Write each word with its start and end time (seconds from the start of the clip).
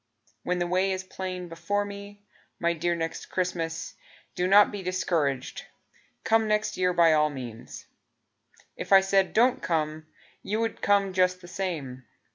When 0.41 0.57
the 0.57 0.65
way 0.65 0.91
is 0.93 1.03
plain 1.03 1.47
before 1.47 1.85
me. 1.85 2.23
My 2.59 2.73
dear 2.73 2.95
Next 2.95 3.27
Christmas, 3.27 3.93
Do 4.33 4.47
not 4.47 4.71
be 4.71 4.81
discouraged, 4.81 5.65
Come 6.23 6.47
next 6.47 6.75
year 6.75 6.91
by 6.91 7.13
all 7.13 7.29
means; 7.29 7.85
If 8.75 8.91
I 8.91 9.01
said 9.01 9.31
"Don't 9.31 9.61
come" 9.61 10.07
You 10.41 10.59
would 10.59 10.81
come 10.81 11.13
just 11.13 11.39
the 11.41 11.47
same. 11.47 12.05